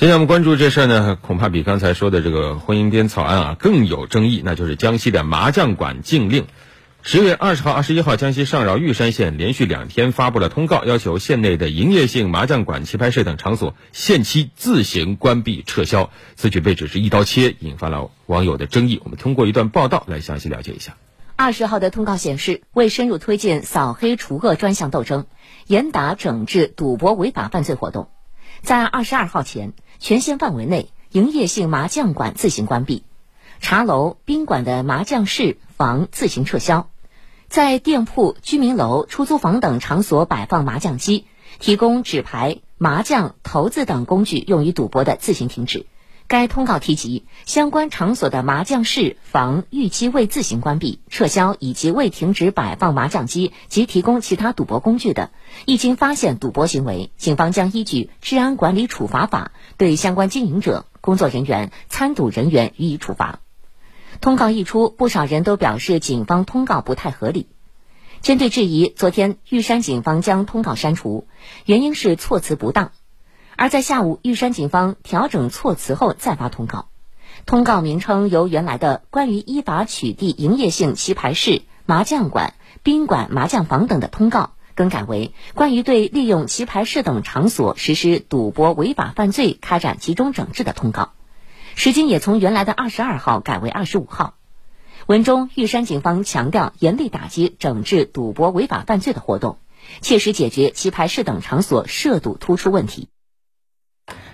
[0.00, 6.46] 现在我们关注这事儿呢，恐怕比刚才说的这个婚姻编草案啊更有争议，那就是江西的麻将馆禁令。
[7.02, 16.08] 十月二十号、二十一号，江西上饶玉山县连续两天发布了通告，要求县内的营业性麻将馆、棋牌室等场所限期自行关闭撤销。
[16.34, 19.02] 此举被指是一刀切，引发了网友的争议。
[19.04, 20.96] 我们通过一段报道来详细了解一下。
[21.36, 25.26] 二十号的通告显示，为深入推进扫黑除恶专项斗争，
[25.66, 28.08] 严打整治赌博违法犯罪活动。
[28.62, 33.04] 在二十二号前，全县范围内营业性麻将馆自行关闭，
[33.60, 36.88] 茶楼、宾馆的麻将室房自行撤销，
[37.48, 41.26] 在店铺、居民楼、出租房等场所摆放麻将机、
[41.58, 45.84] 提供纸牌、麻将、骰子等工具用于赌博的自行停止。
[46.30, 55.32] 该通告提及，相关场所的麻将室房逾期未自行关闭、撤销以及未停止摆放麻将机及提供其他赌博工具的，
[55.66, 63.40] 一经发现赌博行为，警方将依据《治安管理处罚法》对相关经营者、工作人员、参赌人员予以处罚。
[64.20, 67.48] 通告一出，不少人都表示警方通告不太合理。
[68.22, 71.26] 针对质疑，昨天玉山警方将通告删除，
[71.64, 72.92] 原因是措辞不当。
[73.60, 76.88] 而在下午，玉山警方调整措辞后再发通告，
[77.44, 84.40] 通告名称由原来的《关于依法取缔营业性棋牌室、麻将馆、宾馆、麻将房等的通告》
[84.74, 91.02] 更改为《关于对利用棋牌室等场所实施赌博违法犯罪开展集中整治的通告》，
[91.74, 94.36] 时间也从原来的二十二号改为二十五号。
[95.04, 99.58] 文中，玉山警方强调严厉打击整治赌博违法犯罪的活动，
[100.00, 103.10] 切实解决棋牌室等场所涉赌突出问题。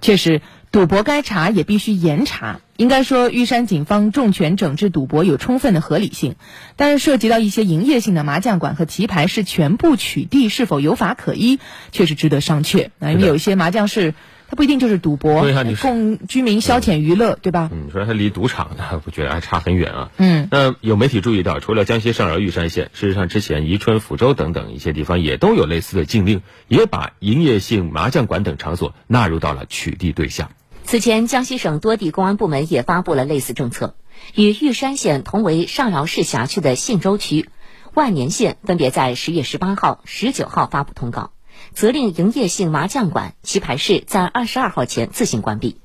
[0.00, 2.60] 确实，赌博该查也必须严查。
[2.76, 6.36] 应该说，玉山警方重拳整治赌博有充分的合理性，
[6.76, 11.58] 但是涉及到一些营业性的麻将馆和棋牌室全部取缔是否有法可依，
[11.92, 12.90] 确实值得商榷。
[12.98, 14.14] 那因为有一些麻将室。
[14.50, 15.44] 它不一定就是赌博，
[15.82, 17.68] 供居民消遣娱乐，对吧？
[17.70, 20.10] 嗯，你说它离赌场呢， 我觉得还差很远啊。
[20.16, 30.50] 嗯，那有媒体注意到，除了江西上饶玉山县，事实上之前宜春、抚州等等一些地方也都有类似的禁令，也把营业性麻将馆等场所纳入到了取缔对象。
[30.84, 33.96] 此前，江西省多地公安部门也发布了类似政策，
[34.34, 37.50] 与玉山县同为上饶市辖区的信州区、
[37.92, 41.32] 万年县分别在十月十八号、十九号发布通告。
[41.72, 45.80] 责令营业性麻将馆、棋牌室在二十二号前自行关闭，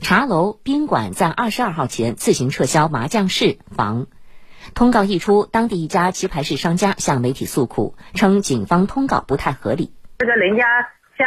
[0.00, 4.06] 茶楼、宾馆在二十二号前自行撤销麻将室房。
[4.74, 9.92] 通告一出，当地一家棋牌室商家向媒体诉苦，称警方通告不太合理。
[10.18, 10.64] 这个人家
[11.18, 11.26] 像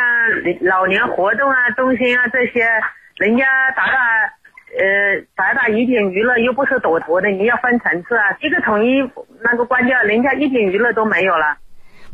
[0.62, 2.66] 老年活动啊中心啊这些，
[3.18, 3.46] 人家
[3.76, 3.98] 达到
[4.80, 9.02] 呃达到一点娱乐，又不是赌博的，你要分层次啊，一个统一
[9.44, 11.58] 那个关掉，人家一点娱乐都没有了。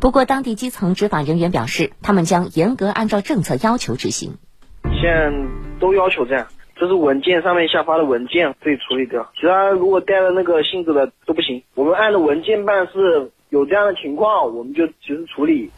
[0.02, 4.34] 不过，当地基层执法人员表示，他们将严格按照政策要求执行。
[4.82, 5.30] 现在
[5.78, 11.62] 都要求这样，这是文件上面下发的文件可以处理掉，其他如果带了那个性质的都不行。
[11.76, 15.70] 我们按照文件办事，有这样的情况我们就及时处理。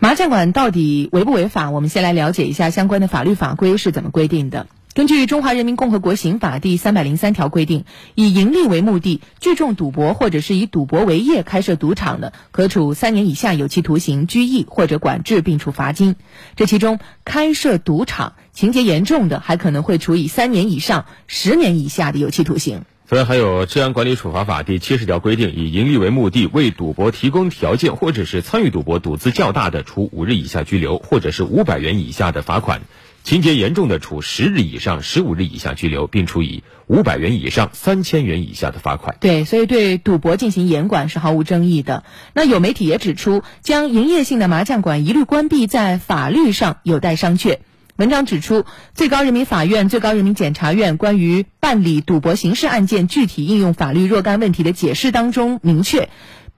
[0.00, 1.70] 麻将馆到底违不违法？
[1.70, 4.66] 我们先来了解一下相关的法律法规是怎么规定的。
[4.98, 7.84] 根据《中华人民共和国刑法》第三百零三条规定，
[8.16, 16.16] 以盈利为目的聚众赌博或者是以赌博为业开设赌场的，可处三年以下有期徒刑、拘役或者管制，并处罚金。
[16.56, 22.82] 这其中，开设赌场情节严重的，还可能会处以三年以上十年以下的有期徒刑。
[23.08, 32.80] 此外，还有《治安管理处罚法》第七十条规定，以盈利为目的为赌博提供条件或者是参与赌博赌资较大的，处五日以下拘留或者是五百元以下的罚款。
[33.28, 39.18] 情节严重的，处十日以上十五日以下拘留，并处以五百元以上三千元以下的罚款。
[39.20, 42.04] 对，所以对赌博进行严管是毫无争议的。
[42.32, 47.58] 那有媒体也指出，将营业性的麻将馆一律关闭，在法律上有待商榷。
[47.96, 56.08] 文章指出，最高人民法院、最高人民检察院关于办理赌博刑事案件具体应用法律若干问题的解释当中明确。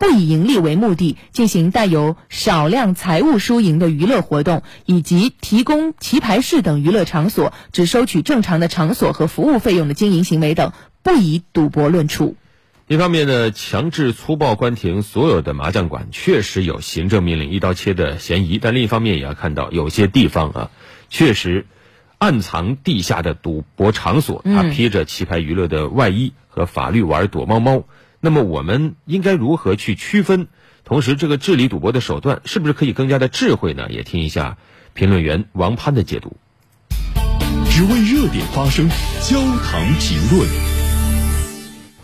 [0.01, 12.35] 不以盈利为目的进行带有少量财务输赢的娱乐活动，以及提供棋牌室等娱乐场所只收取正常的场所和服务费用的经营行为等，不以赌博论处。
[12.89, 20.71] 一方面呢，强制粗暴关停所有的麻将馆确实有行政命令一刀切的嫌疑，但另一方面也要看到有些地方啊，
[21.11, 21.67] 确实
[22.17, 27.85] 暗藏地下的赌博场所，它披着棋牌娱乐的外衣和法律玩躲猫猫。
[28.23, 30.49] 那么我们应该如何去区分？
[30.85, 33.87] 同时，这个治理赌博的手段是不是可以更加的智慧呢？
[33.89, 34.59] 也听一下
[34.93, 36.37] 评论员王攀的解读。
[37.71, 38.91] 只为热点发声，
[39.23, 40.49] 焦糖评论。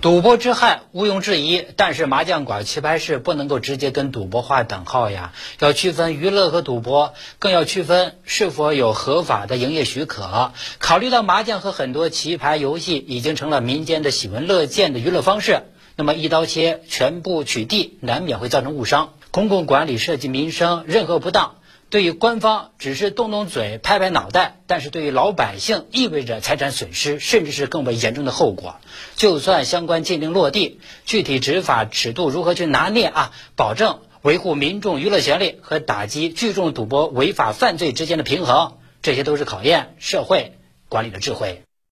[0.00, 10.52] 赌博之害毋庸置疑，但是麻将馆、棋牌室不能够直接跟赌博划等号呀，要区分娱乐和赌博，更要区分是否有合法的营业许可。
[10.78, 15.62] 考虑到麻将和很多棋牌游戏已经成了民间的喜闻乐见的娱乐方式，
[15.96, 19.14] 那么一刀切全部取缔，难免会造成误伤。
[19.30, 21.56] 公共管理涉及民生，任何不当。
[21.88, 28.76] 对于官方只是动动嘴、拍拍脑袋，但是对于老百姓意味着财产损失，甚至是更为严重的后果。
[29.14, 33.32] 就算相关禁令落地，具体执法尺度如何去拿捏啊？
[33.54, 40.58] 保证维护民众娱乐权利和打击聚众赌博违法犯罪之间的平衡，这些都是考验社会
[40.88, 41.65] 管理的智慧。